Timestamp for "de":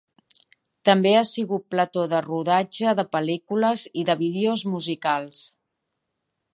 2.15-2.21, 3.01-3.07, 4.11-4.19